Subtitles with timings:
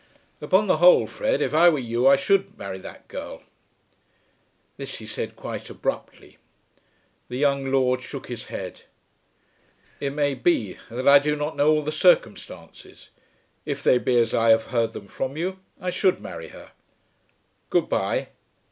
[0.41, 3.43] "Upon the whole, Fred, if I were you I should marry that girl."
[4.77, 6.39] This he said quite abruptly.
[7.29, 8.81] The young lord shook his head.
[9.99, 13.11] "It may be that I do not know all the circumstances.
[13.63, 16.71] If they be as I have heard them from you, I should marry her.
[17.69, 18.29] Good bye.